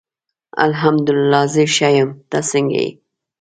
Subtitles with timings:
[0.65, 2.89] الحمد الله زه ښه یم ته څنګه یی